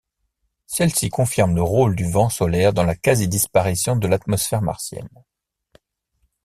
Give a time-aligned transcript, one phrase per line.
[0.65, 5.09] Celle-ci confirme le rôle du vent solaire dans la quasi-disparition de l'atmosphère martienne.